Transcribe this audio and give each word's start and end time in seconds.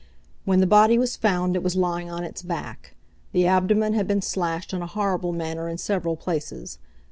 When 0.45 0.61
the 0.61 0.65
body 0.65 0.97
was 0.97 1.15
found 1.15 1.55
it 1.55 1.61
was 1.61 1.75
lying 1.75 2.09
on 2.09 2.23
its 2.23 2.41
back. 2.41 2.95
The 3.33 3.45
abdomen 3.45 3.93
had 3.93 4.07
been 4.07 4.23
slashed 4.23 4.73
in 4.73 4.81
a 4.81 4.87
horrible 4.87 5.31
manner 5.31 5.69
in 5.69 5.77
several 5.77 6.15
places. 6.15 6.79